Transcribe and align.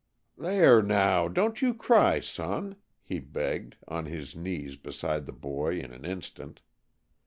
"There, 0.35 0.81
now, 0.81 1.27
don't 1.27 1.61
you 1.61 1.75
cry, 1.75 2.21
son!" 2.21 2.75
he 3.03 3.19
begged, 3.19 3.75
on 3.87 4.07
his 4.07 4.35
knees 4.35 4.75
beside 4.75 5.27
the 5.27 5.31
boy 5.31 5.77
in 5.79 5.93
an 5.93 6.05
instant. 6.05 6.59